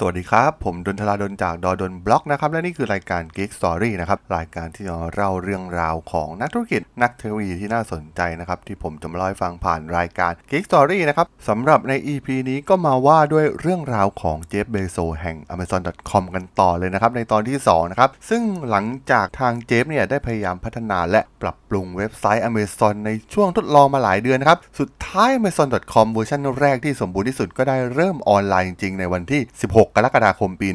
[0.00, 26.06] สวัสดีครับ ผมดลธราดลจากด.ดล็อกนะครับและนี่คือรายการ Geek Story นะครับรายการที่จะเล่าเรื่องราวของนักธุรกิจนักเทคโนโลยีที่น่าสนใจนะครับที่ผมจะมาเล่าให้ฟังผ่านรายการ Geek Story นะครับสำหรับใน EP นี้ก็มาว่าด้วยเรื่องราวของเจฟเบโซสแห่ง Amazon.com กันต่อเลยนะครับในตอนที่2นะครับซึ่งหลังจากทางเจฟเนี่ยได้พยายามพัฒนาและปรับปรุงเว็บไซต์ Amazon ในช่วงทดลองมาหลายเดือนนะครับสุดท้าย Amazon.com
[26.12, 29.40] เวอร์ชันแรกที่สมบูรณ์ที่สุดก็ได้เริ่มออนไลน์จริงๆในวันที่
[29.72, 30.68] 16กรกฎาคมปี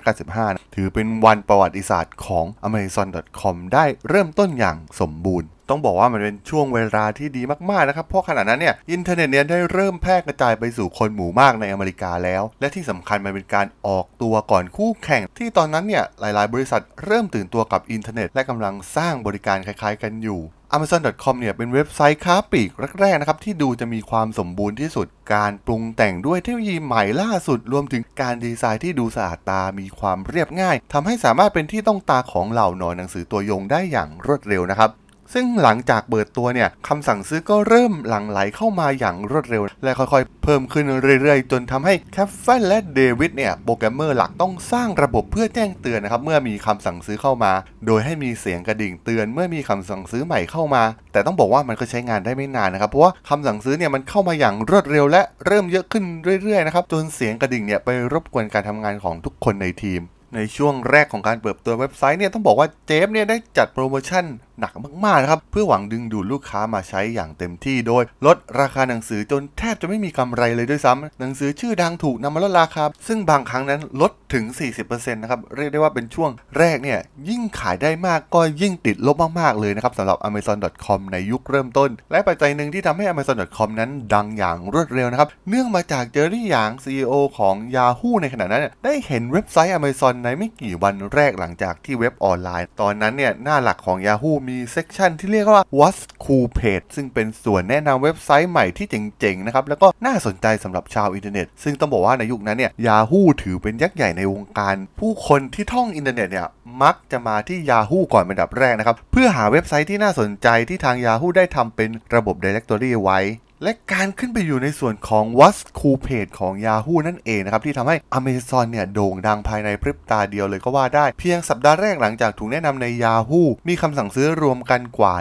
[0.00, 20.40] 1995 ถือเป็นวันประวัติศาสตร์ของ Amazon.com ได้เริ่มต้นอย่างสมบูรณ์ต้องบอกว่ามันเป็นช่วงเวลาที่ดีมากๆนะครับ เพราะขณะนั้นเนี่ยอินเทอร์เน็ตเนี่ยได้เริ่มแพร่กระจายไปสู่คนหมู่มากในอเมริกาแล้ว และที่สำคัญมันเป็นการออกตัวก่อนคู่แข่ง ที่ตอนนั้นเนี่ยหลายๆ บริษัทเริ่มตื่นตัวกับอินเทอร์เน็ต และกำลังสร้างบริการคล้ายๆ กันอยู่
[20.74, 34.90] Amazon.com เนี่ยเป็นเว็บไซต์ค้าปลีกแรกๆนะครับที่ดูจะมีความสมบูรณ์ที่สุด การปรุงแต่งด้วยเทคโนโลยีใหม่ล่าสุด รวมถึงการดีไซน์ที่ดูสะอาดตามีความเรียบง่ายทำให้สามารถเป็นที่ต้องตาของเหล่านอนหนังสือตัวยงได้อย่างรวดเร็วนะครับ
[35.32, 40.84] ซึ่งหลังจากเปิดตัวเนี่ยคำสั่งซื้อก็เริ่มหลั่งไหลเข้ามาอย่างรวดเร็ว และค่อยๆ เพิ่มขึ้น
[41.22, 47.52] เรื่อยๆ จนทำให้แคฟเฟนและเดวิดเนี่ยโปรแกรมเมอร์หลักต้องสร้างระบบเพื่อแจ้งเตือนนะครับเมื่อมีคำสั่งซื้อเข้ามา
[47.86, 56.04] โดยให้มีเสียงกระดิ่งเตือน เมื่อมีคำสั่งซื้อใหม่เข้ามา แต่ต้องบอกว่ามันก็ใช้งานได้ไม่นานนะครับเพราะว่าคำสั่งซื้อเนี่ยมันเข้ามาอย่างรวดเร็ว และเริ่มเยอะขึ้น
[56.42, 60.02] เรื่อยๆนะครับจนเสียงกระดิ่งเนี่ยไปรบกวนการทำงานของทุกคนในทีม
[60.38, 64.24] ในช่วงแรกของการเปิดตัวเว็บไซต์เนี่ยต้องบอกว่าเจฟเนี่ยได้จัดโปรโมชั่น
[64.60, 64.72] หนัก
[65.04, 74.44] มากๆนะครับ เพื่อหวังดึงดูดลูกค้ามาใช้อย่างเต็มที่โดย ลดราคาหนังสือจนแทบจะไม่มีกำไรเลยด้วยซ้ำหนังสือชื่อดังถูกนำมาลดราคา ซึ่งบางครั้งนั้นลดถึง
[74.82, 76.98] 40%นะครับ เรียกได้ว่าเป็นช่วงแรกเนี่ย
[77.28, 93.98] ยิ่งขายได้มากก็ยิ่งติดลบมากๆเลยนะครับสำหรับ Amazon.com ในยุคเริ่มต้น และปัจจัยหนึ่งที่ทำให้ Amazon.com นั้นดังอย่างรวดเร็วนะครับ เนื่องมาจากเจอรี่หยาง CEO ของ Yahoo ในขณะนั้น ได้เห็นเว็บไซต์ Amazon ในไม่กี่วันแรกหลังจากที่เว็บออนไลน์ ตอนนั้นเนี่ยหน้าหลักของ
[94.06, 106.48] Yahoo มี section ที่เรียกว่า What's Cool Page ซึ่งเป็นส่วนแนะนำเว็บไซต์ใหม่ที่เจ๋งๆนะครับแล้วก็น่าสนใจสำหรับชาวอินเทอร์เน็ต ซึ่งต้องบอกว่าในยุคนั้นเนี่ย Yahoo ถือเป็นยักษ์ใหญ่ในวงการ ผู้คนที่ท่องอินเทอร์เน็ตเนี่ย
[106.82, 113.20] มักจะมาที่ Yahoo ก่อนเป็นอันดับแรกนะครับเพื่อหาเว็บไซต์ที่น่าสนใจที่ทาง Yahoo ได้ทำเป็นระบบ Directory ไว้
[113.64, 125.14] และการขึ้นไปอยู่ในส่วนของ What's Cool Page ของ Yahoo นั่นเองนะครับ ที่ทำให้ Amazon เนี่ยโด่งดังภายในพริบตาเดียวเลยก็ว่าได้ เพียงสัปดาห์แรกหลังจากถูกแนะนำใน Yahoo มีคำสั่งซื้อรวมกันกว่า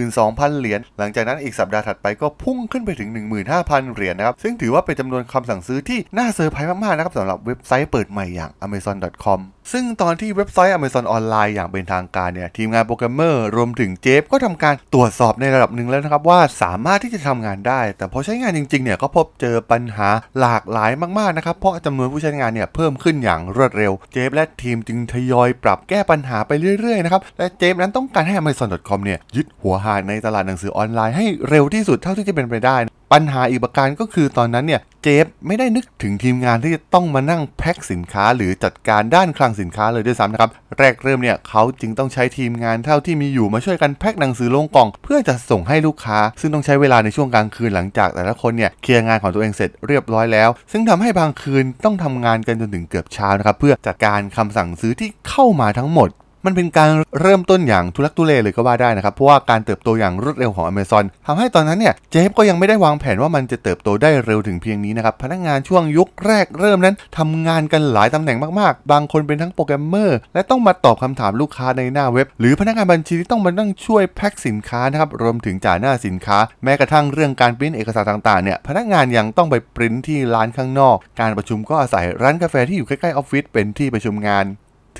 [0.00, 3.08] 12,000 เหรียญ หลังจากนั้นอีกสัปดาห์ถัดไปก็พุ่งขึ้นไปถึง
[3.50, 9.40] 15,000 เหรียญนะครับ ซึ่งถือว่าเป็นจำนวนคำสั่งซื้อที่น่าเซอร์ไพรส์มากๆนะครับสำหรับเว็บไซต์เปิดใหม่อย่าง Amazon.com
[9.72, 20.08] ซึ่งตอนที่เว็บไซต์ Amazon ออนไลน์อย่างเป็นทางการเนี่ย ทีมงานโปรแกรมเมอร์รวมถึงเจฟก็ทำการตรวจสอบในระดับหนึ่งแล้วนะครับ ว่าสามารถที่จะทำงานได้ แต่พอใช้งานจริงๆเนี่ยก็พบเจอปัญหา
[20.40, 32.76] หลากหลายมากๆนะครับ เพราะจำนวนผู้ใช้งานเนี่ยเพิ่มขึ้นอย่างรวดเร็ว เจฟและทีมจึงทยอยปรับแก้ปัญหาไปเรื่อยๆนะครับและเจฟนั้นต้องการให้ Amazon.com เนี่ยยึดหัวหางในตลาดหนังสือออนไลน์ให้เร็วที่สุดเท่าที่จะเป็นไปได้
[33.12, 56.10] ปัญหาอีกประการก็คือตอนนั้นเนี่ย เจฟไม่ได้นึกถึงทีมงานที่จะต้องมานั่งแพ็คสินค้า หรือจัดการด้านคลังสินค้าเลยด้วยซ้ำนะครับแรกเริ่มเนี่ยเขาจึงต้องใช้ทีมงานเท่าที่มีอยู่มาช่วยกันแพ็คหนังสือลงกล่อง เพื่อจะส่งให้ลูกค้า ซึ่งต้องใช้เวลาในช่วงกลางคืนหลังจากแต่ละคนเนี่ยเคลียร์งานของตัวเองเสร็จเรียบร้อยแล้ว ซึ่งทำให้บางคืนต้องทำงานกันจนถึงเกือบเช้านะครับเพื่อจัดการคำสั่งซื้อที่เข้ามาทั้งหมด
[56.44, 56.90] มันเป็นการ
[57.20, 84.46] เริ่มต้นอย่างทุลักทุเลเลยก็ว่าได้นะครับ เพราะว่าการเติบโตอย่างรวดเร็วของ Amazon ทำให้ตอนนั้นเนี่ยเจฟก็ยังไม่ได้วางแผนว่ามันจะเติบโตได้เร็วถึงเพียงนี้นะครับ พนักงานช่วงยุคแรกเริ่มนั้นทำงานกันหลายตำแหน่งมากๆ บางคนเป็นทั้งโปรแกรมเมอร์ และต้องมาตอบคำถามลูกค้าในหน้าเว็บ หรือพนักงานบัญชีที่ต้องมานั่งช่วยแพ็คสินค้านะครับรวมถึงจ่ายหน้าสินค้า แม้กระทั่งเรื่องการปริ้นเอกสารต่างๆเนี่ยพนักงานยังต้องไปปริ้นที่ร้านข้างนอก การประชุมก็อาศัยร้านกาแฟที่อยู่ใกล้ๆออฟฟิศเป็นที่ประชุมงาน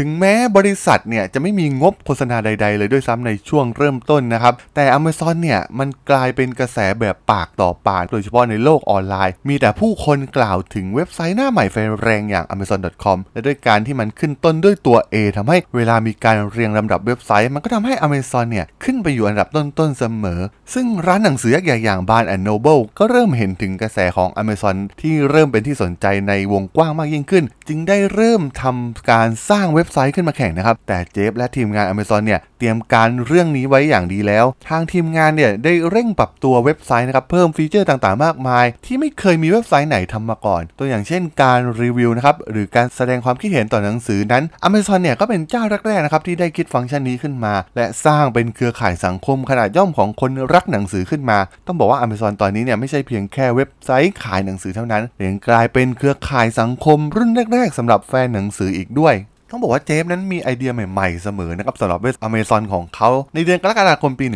[0.03, 20.41] ถึงแม้บริษัทเนี่ยจะไม่มีงบโฆษณาใด ๆ เลยด้วยซ้ำในช่วงเริ่มต้นนะครับ แต่ Amazon เนี่ยมันกลายเป็นกระแสแบบปากต่อปากโดยเฉพาะในโลกออนไลน์ มีแต่ผู้คนกล่าวถึงเว็บไซต์หน้าใหม่ไฟแรงอย่าง Amazon.com และด้วยการที่มันขึ้นต้นด้วยตัว A ทำให้เวลามีการเรียงลำดับเว็บไซต์ มันก็ทำให้ Amazon เนี่ยขึ้นไปอยู่อันดับต้นๆเสมอ
[20.75, 45.01] ซึ่งร้านหนังสือยักษ์ใหญ่อย่าง Barnes Noble ก็เริ่มเห็นถึงกระแสของ Amazon ที่เริ่มเป็นที่สนใจในวงกว้างมากยิ่งขึ้น จึงได้เริ่มทำการสร้างเว็บไซต์ขึ้นมาแข่งนะครับ แต่เจฟและทีมงาน Amazon เนี่ยเตรียมการเรื่องนี้ไว้อย่างดีแล้ว ทางทีมงานเนี่ยได้เร่งปรับตัวเว็บไซต์นะครับเพิ่มฟีเจอร์ต่างๆ มากมาย ที่ไม่เคยมีเว็บไซต์ไหนทำมาก่อน ตัวอย่างเช่นการรีวิวนะครับหรือการแสดงความคิดเห็นต่อหนังสือนั้น Amazon
[45.03, 59.15] เนี่ยก็เป็นเจ้าแรกๆนะครับที่ได้คิดฟังก์ชันนี้ขึ้นมา และสร้างเป็นเครือข่ายสังคมขนาดย่อมของคนรักหนังสือขึ้นมา ต้องบอกว่า Amazon ตอนนี้เนี่ยไม่ใช่เพียงแค่เว็บไซต์ขายหนังสือเท่านั้นแต่ยังกลายเป็นเครือข่ายสังคมรุ่นแรก ๆสำหรับแฟนหนังสืออีกด้วย
[59.53, 64.27] ต้องบอกว่าเจฟนั้นมีไอเดียใหม่ๆเสมอนะครับสำหรับเว็บอเมซอนของเขา ในเดือนกรกฎาคมปี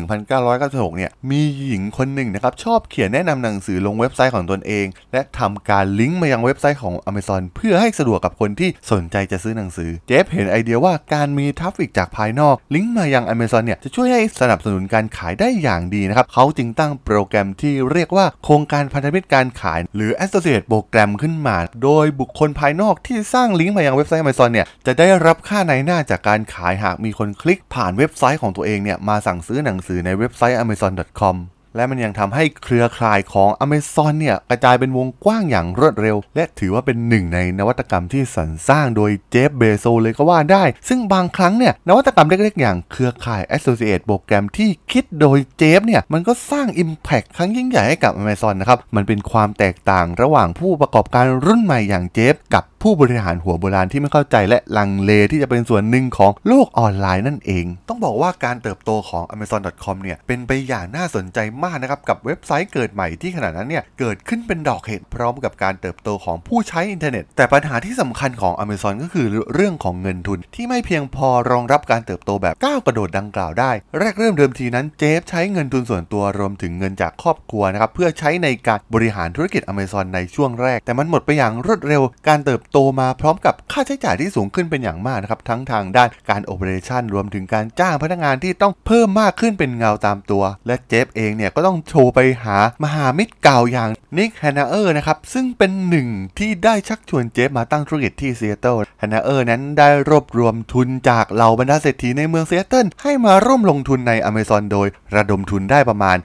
[0.45, 21.11] 1996 เนี่ย มีหญิงคนหนึ่งนะครับ ชอบเขียนแนะนำหนังสือลงเว็บไซต์ของตนเอง และทำการลิงก์มายังเว็บไซต์ของ Amazon เพื่อให้สะดวกกับคนที่สนใจจะซื้อหนังสือ เจฟเห็นไอเดียว่าการมี traffic จากภายนอกลิงก์มายัง Amazon เนี่ยจะช่วยให้สนับสนุนการขายได้อย่างดีนะครับเขาจึงตั้งโปรแกรมที่เรียกว่าโครงการพันธมิตรการขาย หรือ Associate Program
[21.23, 31.37] ขึ้นมา โดยบุคคลภายนอกที่สร้างลิงก์มายังเว็บไซต์ Amazon เนี่ยจะได้ได้รับค่าในหน้าจากการขายหากมีคนคลิกผ่านเว็บไซต์ของตัวเองเนี่ยมาสั่งซื้อหนังสือในเว็บไซต์ amazon.com
[31.77, 59.25] และมันยังทำให้เครือข่ายของ Amazon เนี่ยกระจายเป็นวงกว้างอย่างรวดเร็ว และถือว่าเป็นหนึ่งในนวัตกรรมที่สรรสร้างโดยเจฟเบโซเลยก็ว่าได้ ซึ่งบางครั้งเนี่ยนวัตกรรมเล็กๆ อย่างเครือข่าย Associate โปรแกรมที่คิดโดยเจฟเนี่ยมันก็สร้าง Impact ครั้งยิ่งใหญ่ให้กับ Amazon นะครับ มันเป็นความแตกต่างระหว่างผู้ประกอบการรุ่นใหม่อย่างเจฟกับ ผู้บริหารหัวโบราณที่ไม่เข้าใจและลังเลที่จะเป็นส่วนหนึ่งของโลกออนไลน์นั่นเอง ต้องบอกว่าการเติบโตของ
[59.35, 94.93] Amazon.com เนี่ยเป็นไปอย่างน่าสนใจมากนะครับกับเว็บไซต์เกิดใหม่ที่ขณะนั้นเนี่ยเกิดขึ้นเป็นดอกเห็ดพร้อมกับการเติบโตของผู้ใช้อินเทอร์เน็ต แต่ปัญหาที่สำคัญของ Amazon ก็คือเรื่องของเงินทุนที่ไม่เพียงพอรองรับการเติบโตแบบก้าวกระโดดดังกล่าวได้ แรกเริ่มเดิมทีนั้นเจฟใช้เงินทุนส่วนตัวรวมถึงเงินจากครอบครัวนะครับเพื่อใช้ในการบริหารธุรกิจ Amazon ในช่วงแรก แต่มันหมดไปอย่างรวดเร็วการเติบโตมาพร้อมกับค่าใช้จ่ายที่สูงขึ้นเป็นอย่างมากนะครับ ทั้งทางด้านการ operation รวมถึงการจ้างพนักงานที่ต้องเพิ่มมากขึ้นเป็นเงาตามตัว และเจฟเองเนี่ยก็ต้องโชว์ไปหามาหามิตรเก่าอย่าง Nick Hanauer
[94.97, 106.17] นะครับ ซึ่งเป็นหนึ่งที่ได้ชักชวนเจฟมาตั้งธุรกิจที่ซีแอตเทิล Hanauer นั้นได้รวบรวมทุนจากเหล่าบรรดาเศรษฐีในเมืองซีแอตเทิลให้มาร่วมลงทุนใน Amazon โดย ระดมทุนได้ประมาณ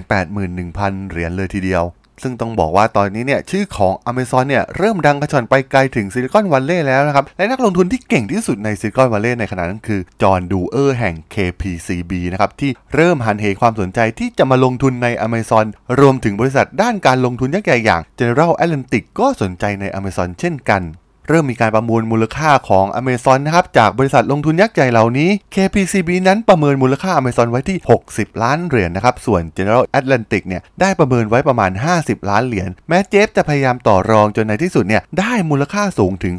[0.00, 1.84] 981,000 เหรียญเลยทีเดียว
[2.22, 15.66] ซึ่งต้องบอกว่าตอนนี้เนี่ยชื่อของ Amazon เนี่ยเริ่มดังกระฉ่อนไปไกลถึงซิลิคอนวัลเลย์แล้วนะครับ และนักลงทุนที่เก่งที่สุดในซิลิคอนวัลเลย์ในขณะนั้นคือ John Doerr แห่ง KPCB นะครับ ที่เริ่มหันเหความสนใจที่จะมาลงทุนใน Amazon
[16.00, 20.82] รวมถึงบริษัทด้านการลงทุนยักษ์ใหญ่อย่าง General Atlantic ก็สนใจใน Amazon เช่นกัน
[21.28, 27.78] เริ่มมีการประมูลมูลค่าของ Amazon นะครับจากบริษัทลงทุนยักษ์ใหญ่เหล่านี้ KPCB นั้นประเมินมูลค่า Amazon ไว้ที่
[28.10, 31.70] 60 ล้านเหรียญนนะครับ ส่วน General Atlantic เนี่ยได้ประเมินไว้ประมาณ
[32.00, 36.34] 50 ล้านเหรียญ แม้เจฟจะพยายามต่อรองจนในที่สุดเนี่ยได้มูลค่าสูงถึง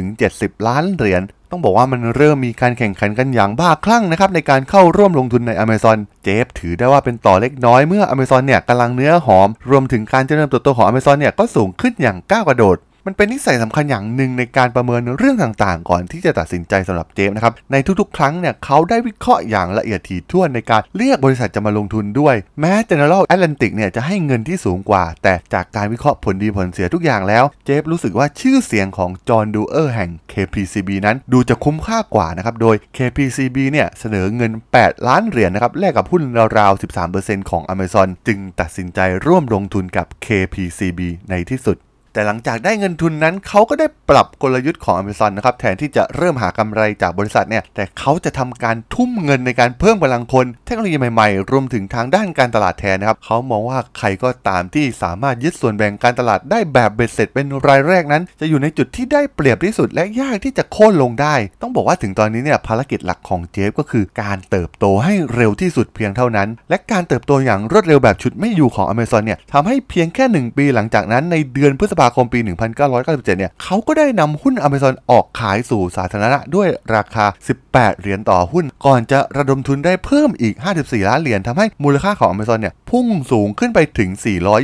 [0.00, 12.76] 60-70 ล้านเหรียญต้องบอกว่ามันเริ่มมีการแข่งขันกันอย่างบ้าคลั่งนะครับในการเข้าร่วมลงทุนใน Amazon เจฟถือได้ว่าเป็นต่อเล็กน้อยเมื่อ Amazon เนี่ยกำลังเนื้อหอม รวมถึงการเจริญเติบโตของ Amazon เนี่ยก็สูงขึ้นอย่างก้าวกระโดด
[13.08, 34.52] มันเป็นนิสัยสำคัญอย่างหนึ่งในการประเมินเรื่องต่างๆ ก่อนที่จะตัดสินใจสำหรับเจฟนะครับ ในทุกๆ ครั้งเนี่ยเขาได้วิเคราะห์อย่างละเอียดถี่ถ้วนในการเรียกบริษัทจะมาลงทุนด้วย แม้ General Atlantic เนี่ยจะให้เงินที่สูงกว่า แต่จากการวิเคราะห์ผลดีผลเสียทุกอย่างแล้ว เจฟรู้สึกว่าชื่อเสียงของจอห์นดูเออร์แห่ง KPCB นั้นดูจะคุ้มค่ากว่านะครับ โดย KPCB เนี่ยเสนอเงิน
[34.80, 36.22] 8 ล้านเหรียญนะครับแลกกับหุ้น
[36.58, 36.82] ราวๆ
[37.12, 41.00] 13%ของ Amazon จึงตัดสินใจร่วมลงทุนกับ KPCB
[41.32, 41.76] ในที่สุด
[42.16, 72.38] แต่หลังจากได้เงินทุนนั้นเขาก็ได้ปรับกลยุทธ์ของ Amazon นะครับแทนที่จะเริ่มหากำไรจากบริษัทเนี่ยแต่เขาจะทำการทุ่มเงินในการเพิ่มกำลังคน เทคโนโลยีใหม่ๆ รวมถึงทางด้านการตลาดแทนนะครับเขามองว่าใครก็ตามที่สามารถยึดส่วนแบ่งการตลาดได้แบบเบ็ดเสร็จเป็นรายแรกนั้น จะอยู่ในจุดที่ได้เปรียบที่สุด และยากที่จะโค่นลงได้ ต้องบอกว่าถึงตอนนี้เนี่ยภารกิจหลักของเจฟก็คือการเติบโตให้เร็วที่สุดเพียงเท่านั้น และการเติบโตอย่างรวดเร็วแบบชุดไม่อยู่ของ Amazon เนี่ยทำให้เพียงแค่ 1 ปีหลังจากนั้นในเดือนพฤษภาาคมปี
[72.84, 77.26] 1997 เนี่ยเขาก็ได้นำหุ้น Amazon ออกขายสู่สาธารณะด้วยราคา
[77.64, 84.10] 18 เหรียญต่อหุ้น ก่อนจะระดมทุนได้เพิ่มอีก 54 ล้านเหรียญทำให้มูลค่าของ Amazon เนี่ยพุ่งสูงขึ้นไปถึง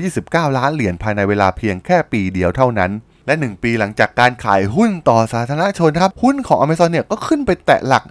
[0.02, 2.90] 429 ล้านเหรียญภายในเวลาเพียงแค่ปีเดียวเท่านั้น
[3.26, 8.02] และ 1 ปีหลังจากการขายหุ้นต่อสาธารณชนนะครับ หุ้นของ Amazon เนี่ยก็ขึ้นไปแตะหลัก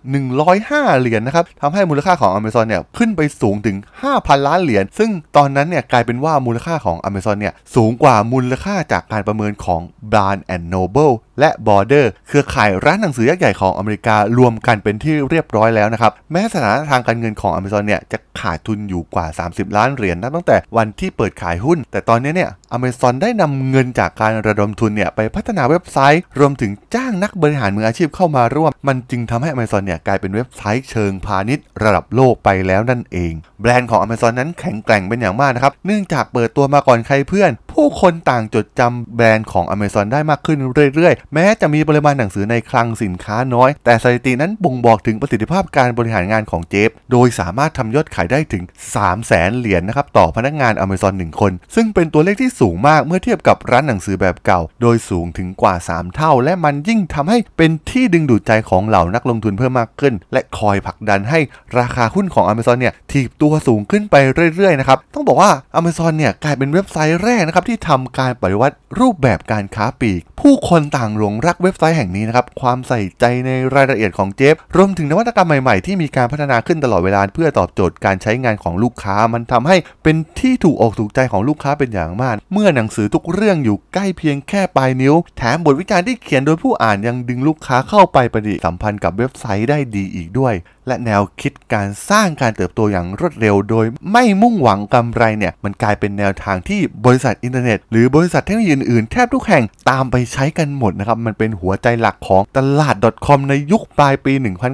[0.47, 3.77] 105 เหรียญนะครับทำให้มูลค่าของ Amazon เนี่ยขึ้นไปสูงถึง
[4.11, 9.81] 5,000 ล้านเหรียญ ซึ่งตอนนั้นเนี่ยกลายเป็นว่ามูลค่าของ Amazon เนี่ยสูงกว่ามูลค่าจากการประเมินของ
[10.13, 29.49] Barnes Noble และ Border เครือข่ายร้านหนังสือยักษ์ใหญ่ของอเมริการวมกันเป็นที่เรียบร้อยแล้วนะครับ แม้สถานะทางการเงินของ Amazon เนี่ยจะขาดทุนอยู่กว่า 30 ล้านเหรียญนับตั้งแต่วันที่เปิดขายหุ้น แต่ตอนนี้เนี่ย Amazon ได้นำเงินจากการระดมทุนเนี่ยไปพัฒนาเว็บไซต์ รวมถึงจ้างนักบริหารมืออาชีพเข้ามาร่วม มันจึงทำให้
[29.53, 40.57] Amazon เนี่ยกลายเป็นเว็บไซต์เชิงพาณิชย์ระดับโลกไปแล้วนั่นเอง แบรนด์ของ Amazon นั้นแข็งแกร่งเป็นอย่างมากนะครับ เนื่องจากเปิดตัวมาก่อนใครเพื่อน ผู้คนต่างจดจำแบรนด์ของ Amazon ได้มากขึ้น
[40.95, 61.39] เรื่อยๆ แม้จะมีปริมาณหนังสือในคลังสินค้าน้อย แต่สถิตินั้นบ่งบอกถึงประสิทธิภาพการบริหารงานของเจฟ โดยสามารถทำยอดขายได้ถึง 3 0 0แสนเหรียญนนะครับต่อพนักงาน Amazon 1 คน ซึ่งเป็นตัวเลขที่สูงมากเมื่อเทียบกับร้านหนังสือแบบเก่า โดยสูงถึงกว่า 3 เท่า และมันยิ่งทำให้เป็นที่ดึงดูดใจของเหล่านักลงทุนเพิ่มมากขึ้น และคอยผลักดันให้
[61.79, 64.15] ราคาหุ้นของ Amazon เนี่ยถีบตัวสูงขึ้นไป
[64.55, 90.53] เรื่อยๆนะครับต้องบอกว่า Amazon เนี่ยกลายเป็นเว็บไซต์แรกนะครับที่ทำการปฏิวัติรูปแบบการค้าปลีก ผู้คนต่างหลงรักเว็บไซต์แห่งนี้นะครับ ความใส่ใจในรายละเอียดของเจฟ รวมถึงนวัตกรรมใหม่ๆ ที่มีการพัฒนาขึ้นตลอดเวลาเพื่อตอบโจทย์การใช้งานของลูกค้า มันทำให้เป็นที่ถูกอกถูกใจของลูกค้าเป็นอย่างมาก เมื่อหนังสือทุกเรื่องอยู่ใกล้เพียงแค่ปลายนิ้ว แถมบทวิจารณ์ที่เขียนโดยผู้อ่านยังดึงลูกค้าเข้าไปปฏิสัมพันธ์กับเว็บไซต์ได้ดีอีกด้วย
[90.87, 102.95] และแนวคิดการสร้างการเติบโตอย่างรวดเร็ว โดยไม่มุ่งหวังกำไรเนี่ยมันกลายเป็นแนวทางที่บริษัทอินเทอร์เน็ต หรือบริษัทเทคโนโลยีอื่นๆแทบทุกแห่งตามไปใช้กันหมดนะครับ มันเป็นหัวใจหลักของตลาด
[103.25, 104.33] .com ในยุคปลายปี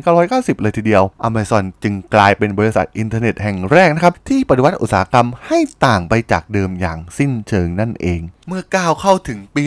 [0.09, 9.63] 1990 เลยทีเดียว Amazon จึงกลายเป็นบริษัทอินเทอร์เน็ตแห่งแรกนะครับที่ปฏิวัติอุตสาหกรรมให้ต่างไปจากเดิมอย่างสิ้นเชิงนั่นเอง เมื่อก้าวเข้าถึงปี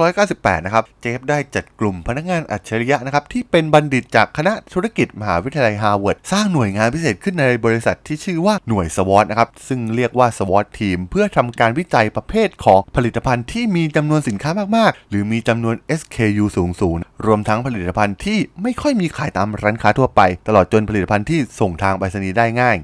[0.00, 16.94] 1998 นะครับ เจฟได้จัดกลุ่มพนักงานอัจฉริยะนะครับ ที่เป็นบัณฑิตจากคณะธุรกิจมหาวิทยาลัยฮาร์วาร์ดสร้างหน่วยงานพิเศษขึ้นในบริษัทที่ชื่อว่าหน่วยสวอตนะครับ ซึ่งเรียกว่า SWAT team เพื่อทำการวิจัยประเภทของผลิตภัณฑ์ที่มีจำนวนสินค้ามากๆ หรือมีจำนวน SKU สูงสูง
[17.26, 22.78] รวมทั้งผลิตภัณฑ์ที่ไม่ค่อยมีขายตามร้านค้าทั่วไป ตลอดจนผลิตภัณฑ์ที่ส่งทางไปรษณีย์ได้ง่าย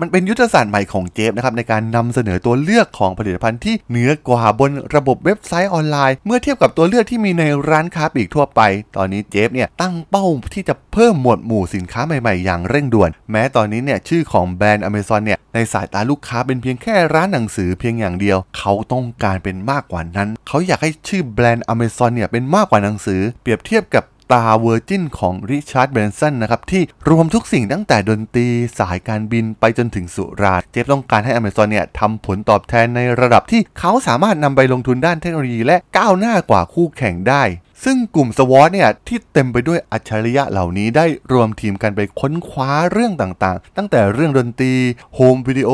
[0.00, 8.60] มันเป็นยุทธศาสตร์ใหม่ของเจฟนะครับในการนำเสนอตัวเลือกของผลิตภัณฑ์ที่เหนือกว่าบนระบบเว็บไซต์ออนไลน์ เมื่อเทียบกับตัวเลือกที่มีในร้านค้าปลีกทั่วไป
[8.96, 26.34] ตอนนี้เจฟเนี่ยตั้งเป้าที่จะเพิ่มหมวดหมู่สินค้าใหม่ๆ อย่างเร่งด่วน แม้ตอนนี้เนี่ยชื่อของแบรนด์ Amazon เนี่ยในสายตาลูกค้าเป็นเพียงแค่ร้านหนังสือเพียงอย่างเดียว เขาต้องการเป็นมากกว่านั้น เขาอยากให้ชื่อแบรนด์ Amazon เนี่ยเป็นมากกว่าหนังสือ เปรียบเทียบกับ ตา Virgin ของ Richard Branson
[26.42, 28.46] นะครับที่รวมทุกสิ่งตั้งแต่ดนตรี
[28.78, 37.42] สายการบินไปจนถึงสุราเจฟต้องการให้อเมซอนเนี่ยทำผลตอบแทนในระดับที่เขาสามารถนำไปลงทุนด้านเทคโนโลยีและก้าวหน้ากว่าคู่แข่งได้
[37.84, 44.74] ซึ่งกลุ่มสวอตเนี่ยที่เต็มไปด้วยอัจฉริยะเหล่านี้ได้รวมทีมกันไปค้นคว้าเรื่องต่างๆ ตั้งแต่เรื่องดนตรี
[45.14, 45.70] home video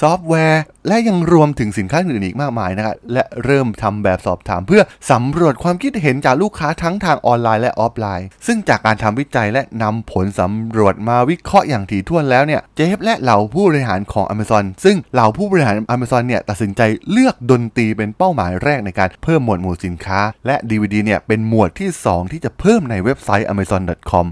[0.00, 24.26] ซอฟต์แวร์ และยังรวมถึงสินค้าอื่นอีกมากมายนะครับและเริ่มทำแบบสอบถามเพื่อสำรวจความคิดเห็นจากลูกค้าทั้งทางออนไลน์และออฟไลน์ ซึ่งจากการทำวิจัยและนำผลสำรวจมาวิเคราะห์อย่างถี่ถ้วนแล้วเนี่ยเจฟและเหล่าผู้บริหารของ Amazon ซึ่งเหล่าผู้บริหาร Amazon เนี่ยตัดสินใจเลือกดนตรีเป็นเป้าหมายแรกในการเพิ่มหมวดหมู่สินค้า และ DVD เนี่ยเป็นหมวดที่ 2 ที่จะเพิ่มในเว็บไซต์ amazon.com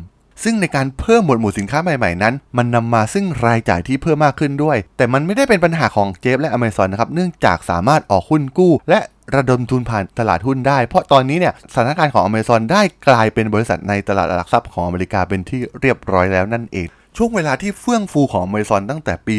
[0.45, 9.01] ซึ่งในการเพิ่มหมวดหมู่สินค้าใหม่ๆนั้น มันนำมาซึ่งรายจ่ายที่เพิ่มมากขึ้นด้วย แต่มันไม่ได้เป็นปัญหาของเจฟและ Amazon นะครับ เนื่องจากสามารถออกหุ้นกู้ และ
[9.37, 19.35] ระดมทุนผ่านตลาดหุ้นได้ เพราะตอนนี้เนี่ยสถานการณ์ของ Amazon ได้กลายเป็นบริษัทในตลาดหลักทรัพย์ของอเมริกาเป็นที่เรียบร้อยแล้วนั่นเอง ช่วงเวลาที่เฟื่องฟูของ Amazon ตั้งแต่ปี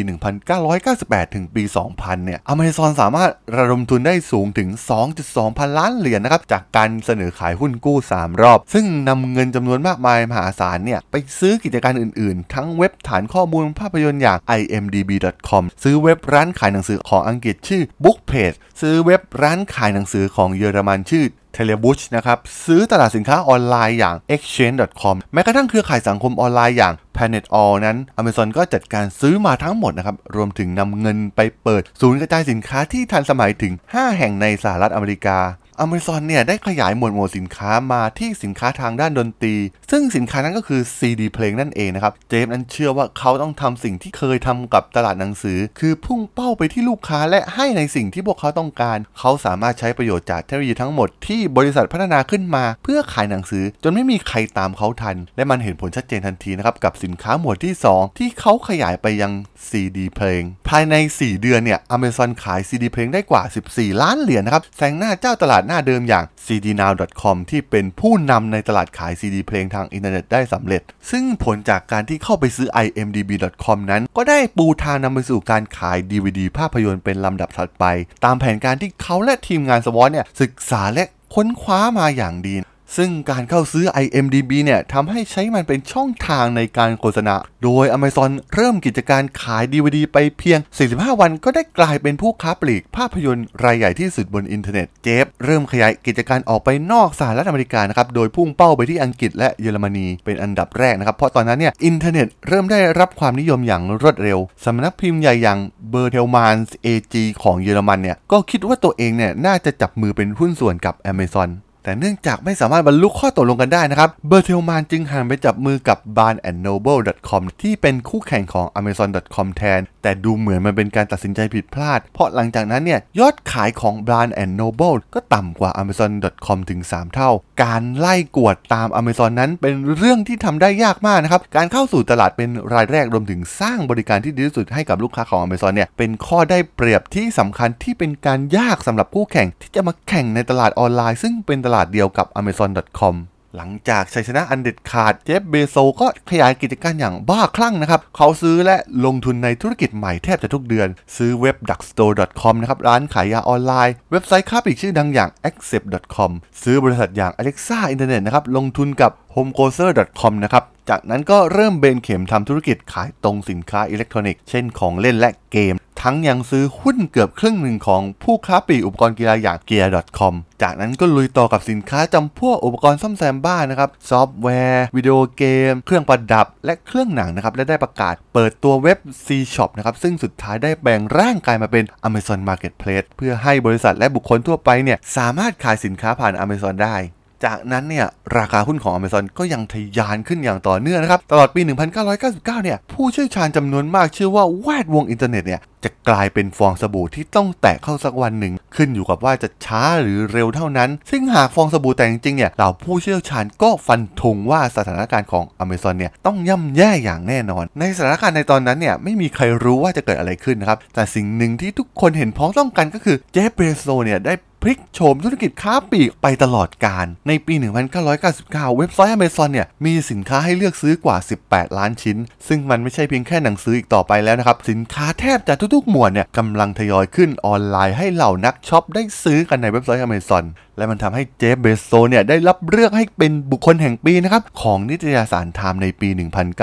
[0.66, 1.62] 1998 ถึงปี
[1.94, 4.68] 2000 เนี่ย Amazon สามารถระดมทุนได้สูงถึง
[5.14, 14.38] 2.2 พันล้านเหรียญนะครับ จากการเสนอขายหุ้นกู้ 3 รอบ ซึ่งนำเงินจำนวนมากมายมหาศาลเนี่ย ไปซื้อกิจการอื่นๆ ทั้งเว็บฐานข้อมูลภาพยนตร์อย่าง
[14.80, 35.38] imdb.com ซื้อเว็บร้านขายหนังสือของอังกฤษชื่อ Bookpage ซื้อเว็บร้านขายหนังสือของเยอรมันชื่อ เทเลบุชนะครับซื้อตลาดสินค้าออนไลน์อย่าง exchange.com แม้กระทั่งเครือข่ายสังคมออนไลน์อย่าง Planet All นั้น Amazon ก็จัดการซื้อมาทั้งหมดนะครับ รวมถึงนำเงินไปเปิดศูนย์กระจายสินค้าที่ทันสมัยถึง 5 แห่งในสหรัฐอเมริกา
[35.84, 39.54] Amazon เนี่ยได้ขยายหมวดหมู่สินค้ามาที่สินค้าทางด้านดนตรี
[39.90, 59.32] ซึ่งสินค้านั้นก็คือ CD เพลงนั่นเองนะครับ เจฟนั้นเชื่อว่าเขาต้องทำสิ่งที่เคยทำกับตลาดหนังสือ คือพุ่งเป้าไปที่ลูกค้าและให้ในสิ่งที่พวกเขาต้องการ เขาสามารถใช้ประโยชน์จากเทคโนโลยีทั้งหมดที่บริษัทพัฒนาขึ้นมา เพื่อขายหนังสือ จนไม่มีใครตามเขาทัน และมันเห็นผลชัดเจนทันทีนะครับกับสินค้าหมวดที่ 2 ที่เขาขยายไปยัง
[59.68, 70.82] CD เพลง ภายใน 4 เดือนเนี่ย Amazon ขาย CD เพลงได้กว่า 14 ล้านเหรียญนะครับแซงหน้าเจ้าตลาดหน้าเดิมอย่าง cdnow.com ที่เป็นผู้นำในตลาดขาย CD เพลงทางอินเทอร์เน็ตได้สำเร็จ
[71.10, 72.68] ซึ่งผลจากการที่เข้าไปซื้อ
[73.04, 77.84] imdb.com นั้น ก็ได้ปูทางนำไปสู่การขาย DVD ภาพยนตร์เป็นลำดับถัดไป
[78.24, 82.54] ตามแผนการที่เขาและทีมงานสวอตเนี่ยศึกษาและค้นคว้ามาอย่างดี
[82.96, 90.58] ซึ่งการเข้าซื้อ IMDB เนี่ยทำให้ใช้มันเป็นช่องทางในการโฆษณา โดย Amazon เริ่มกิจการขาย DVD ไปเพียง
[90.90, 105.58] 45 วันก็ได้กลายเป็นผู้ค้าปลีกภาพยนตร์รายใหญ่ที่สุดบนอินเทอร์เน็ต เจฟเริ่มขยายกิจการออกไปนอกสหรัฐอเมริกานะครับ โดยพุ่งเป้าไปที่อังกฤษและเยอรมนีเป็นอันดับแรกนะครับ เพราะตอนนั้นเนี่ยอินเทอร์เน็ตเริ่มได้รับความนิยมอย่างรวดเร็ว สำนักพิมพ์ใหญ่อย่าง
[105.90, 111.50] Bertelsmann AG ของเยอรมันเนี่ยก็คิดว่าตัวเองเนี่ยน่าจะจับมือเป็นหุ้นส่วนกับ Amazon
[111.84, 124.28] แต่เนื่องจากไม่สามารถบรรลุข้อตกลงกันได้นะครับ Bertelsmann จึงหันไปจับมือกับ barnesandnoble.com ที่เป็นคู่แข่งของ amazon.com แทน แต่ดูเหมือนมันเป็นการตัดสินใจผิดพลาด เพราะหลังจากนั้นเนี่ยยอดขายของ Barn
[124.60, 127.30] Noble ก็ต่ำกว่า amazon.com ถึง 3 เท่า
[127.62, 143.16] การไล่กวดตาม Amazon นั้นเป็นเรื่องที่ทำได้ยากมากนะครับ การเข้าสู่ตลาดเป็นรายแรกรวมถึงสร้างบริการที่ดีที่สุดให้กับลูกค้าของ Amazon เนี่ยเป็นข้อได้เปรียบที่สำคัญที่เป็นการยากสำหรับคู่แข่งที่จะมาแข่งในตลาดออนไลน์ ซึ่งเป็นตลาดเดียวกับ amazon.com
[143.56, 156.30] หลังจากชัยชนะอันเด็ดขาดเจฟเบโซก็ขยายกิจการอย่างบ้าคลั่งนะครับ เขาซื้อและลงทุนในธุรกิจใหม่แทบจะทุกเดือน ซื้อเว็บ drugstore.com นะครับ ร้านขายยาออนไลน์ เว็บไซต์ค้าปลีกชื่อดังอย่าง accept.com
[156.62, 176.46] ซื้อบริษัทอย่าง Alexa Internet นะครับ ลงทุนกับ homegrocer.com นะครับ จากนั้นก็เริ่มเบนเข็มทำธุรกิจขายตรงสินค้าอิเล็กทรอนิกส์ เช่นของเล่นและเกม ทั้งยังซื้อหุ้นเกือบครึ่งหนึ่งของผู้ค้าปลีกอุปกรณ์กีฬาอย่าง gear.com จากนั้นก็ลุยต่อกับสินค้าจำพวกอุปกรณ์ซ่อมแซมบ้านนะครับ ซอฟต์แวร์ วิดีโอเกม เครื่องประดับ
[176.64, 186.96] และเครื่องหนังนะครับ และได้ประกาศเปิดตัวเว็บ C Shop นะครับ ซึ่งสุดท้ายได้แบ่งร่างกายมาเป็น Amazon Marketplace เพื่อให้บริษัทและบุคคลทั่วไปเนี่ยสามารถขายสินค้าผ่าน Amazon ได้
[187.44, 188.06] จากนั้นเนี่ย
[188.38, 214.34] ราคาหุ้นของ Amazon ก็ยังทะยานขึ้นอย่างต่อเนื่องนะครับ ตลอดปี 1999 เนี่ยผู้เชี่ยวชาญจำนวนมากเชื่อว่าแวดวงอินเทอร์เน็ตเนี่ยจะกลายเป็นฟองสบู่ที่ต้องแตะเข้าสักวันหนึ่ง ขึ้นอยู่กับว่าจะช้าหรือเร็วเท่านั้น ซึ่งหากฟองสบู่แตกจริงเนี่ยเหล่าผู้เชี่ยวชาญก็ฟันธงว่าสถานการณ์ของ Amazon เนี่ยต้องย่ำแย่อย่างแน่นอน ในสถานการณ์ในตอนนั้นเนี่ยไม่มีใครรู้ว่าจะเกิดอะไรขึ้นนะครับ แต่สิ่งหนึ่งที่ทุกคนเห็นพ้องต้องกันก็คือเจฟเบโซเนี่ยได้
[214.64, 217.54] พลิกโฉมธุรกิจค้าปลีกไปตลอดกาล ในปี
[218.00, 222.16] 1999 เว็บไซต์ Amazon เนี่ยมีสินค้าให้เลือกซื้อกว่า 18 ล้านชิ้น
[222.48, 230.44] ซึ่งมันไม่ใช่เพียงแค่หนังสืออีกต่อไปแล้วนะครับ สินค้าแทบจะทุทุกๆ หมวดเนี่ยกำลังทยอยขึ้นออนไลน์ให้เหล่านักช็อปได้ซื้อกันในเว็บไซต์ Amazon
[230.80, 236.08] และมันทำให้ Jeff Bezos เนี่ยได้รับเลือกให้เป็นบุคคลแห่งปีนะครับของนิตยสาร Time ในปี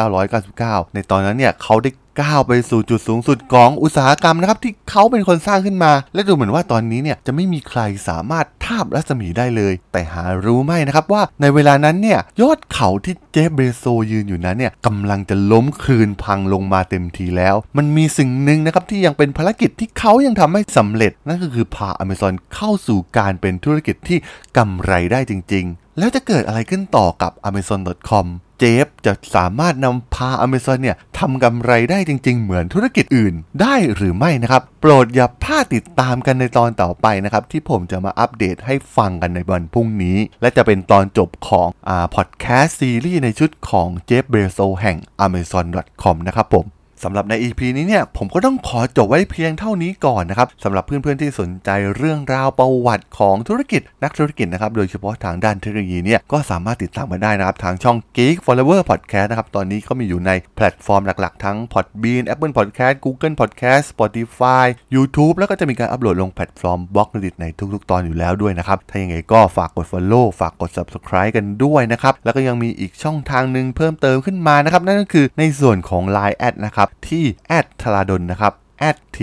[0.05, 24.17] 1999 ในตอนนั้นเนี่ยเขาได้ก้าวไปสู่จุดสูงสุดของอุตสาหกรรมนะครับที่เขาเป็นคนสร้างขึ้นมา และดูเหมือนว่าตอนนี้เนี่ยจะไม่มีใครสามารถทาบรัศมีได้เลย แต่หารู้ไหมนะครับว่าในเวลานั้นเนี่ยยอดเขาที่เจฟเบโซยืนอยู่นั้นเนี่ยกำลังจะล้มคลืนพังลงมาเต็มทีแล้ว มันมีสิ่งหนึ่งนะครับที่ยังเป็นภารกิจที่เขายังทำให้สำเร็จนั่นก็คือพา Amazon เข้าสู่การเป็นธุรกิจที่
[24.57, 28.27] กำไรได้จริง ๆ แล้วจะเกิดอะไรขึ้นต่อกับ amazon.com
[28.59, 46.65] เจฟจะสามารถนำพา Amazon เนี่ยทำกำไรได้จริง ๆ เหมือนธุรกิจอื่นได้หรือไม่นะครับ โปรดอย่าพลาดติดตามกันในตอนต่อไปนะครับ ที่ผมจะมาอัปเดตให้ฟังกันในวันพรุ่งนี้ และจะเป็นตอนจบของอ่าพอดแคสต์ซีรีส์ในชุดของ Jeff Bezos แห่ง amazon.com นะครับผม
[47.03, 65.35] สำหรับใน EP นี้เนี่ยผมก็ต้องขอจบไว้เพียงเท่านี้ก่อนนะครับสำหรับเพื่อนๆที่สนใจเรื่องราวประวัติของธุรกิจนักธุรกิจนะครับโดยเฉพาะทางด้านเทคโนโลยีเนี่ยก็สามารถติดตามกันได้นะครับทางช่อง Geek Forever Podcast นะครับตอนนี้ก็มีอยู่ในแพลตฟอร์มหลักๆ ทั้ง Podbean Apple Podcast Google Podcast Spotify YouTube
[65.37, 78.53] แล้วก็จะมีการอัปโหลดลงแพลตฟอร์ม Blockdit ในทุกๆ ตอนอยู่แล้วด้วยนะครับถ้าอย่างไรก็ฝากกด Follow ฝากกด Subscribe กันด้วยนะครับแล้วก็ยังมีอีกช่องทางหนึ่งเพิ่มเติมขึ้นมานะครับนั่นก็คือในส่วนของ Line นะครับที่แอดธราดลนะครับ
[78.89, 79.17] at t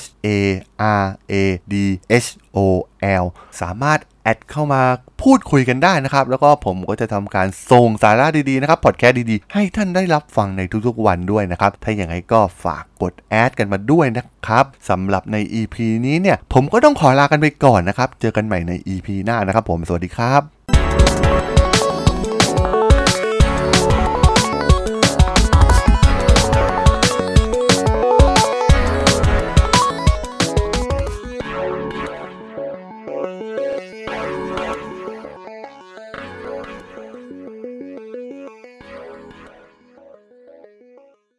[0.00, 0.28] h a
[1.02, 1.34] r a
[1.72, 1.74] d
[2.24, 2.58] h o
[3.22, 3.24] l
[3.60, 4.82] สามารถ add เข้ามา
[5.22, 20.55] พูดคุยกันได้นะครับ แล้วก็ผมก็จะทำการส่งสาระดีๆนะครับพอดแคสต์ดีๆ ให้ท่านได้รับฟังในทุกๆวันด้วยนะครับ ถ้าอย่างไรก็ฝากกด add กันมาด้วยนะครับสำหรับใน EP นี้เนี่ย ผมก็ต้องขอลากันไปก่อนนะครับ เจอกันใหม่ใน EP หน้านะครับผมสวัสดีครับ